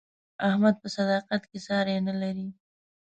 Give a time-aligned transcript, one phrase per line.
[0.47, 2.47] احمد په صداقت کې ساری نه لري.